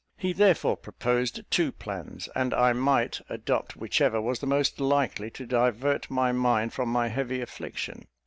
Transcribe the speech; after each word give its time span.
He 0.17 0.33
therefore 0.33 0.77
proposed 0.77 1.41
two 1.51 1.71
plans, 1.71 2.27
and 2.35 2.55
I 2.55 2.73
might 2.73 3.21
adopt 3.29 3.75
whichever 3.75 4.19
was 4.19 4.39
the 4.39 4.47
most 4.47 4.79
likely 4.79 5.29
to 5.29 5.45
divert 5.45 6.09
my 6.09 6.31
mind 6.31 6.73
from 6.73 6.89
my 6.89 7.09
heavy 7.09 7.39
affliction. 7.39 8.07